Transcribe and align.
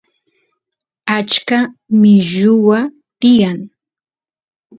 achka 1.17 1.59
milluwa 1.99 2.79
tiyan 3.19 3.59